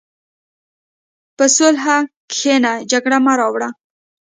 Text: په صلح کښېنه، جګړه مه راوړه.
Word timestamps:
په 1.37 1.45
صلح 1.57 1.85
کښېنه، 2.31 2.73
جګړه 2.91 3.17
مه 3.25 3.33
راوړه. 3.39 3.69